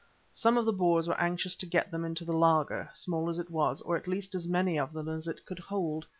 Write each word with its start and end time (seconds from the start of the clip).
Some 0.33 0.57
of 0.57 0.65
the 0.65 0.73
Boers 0.73 1.07
were 1.07 1.21
anxious 1.21 1.55
to 1.57 1.67
get 1.67 1.91
them 1.91 2.03
into 2.03 2.25
the 2.25 2.35
laager, 2.35 2.89
small 2.91 3.29
as 3.29 3.37
it 3.37 3.51
was, 3.51 3.81
or 3.81 3.95
at 3.95 4.07
least 4.07 4.33
as 4.33 4.47
many 4.47 4.79
of 4.79 4.93
them 4.93 5.07
as 5.07 5.27
it 5.27 5.41
would 5.47 5.59
hold. 5.59 6.07